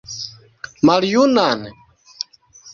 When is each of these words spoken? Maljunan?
Maljunan? 0.85 1.61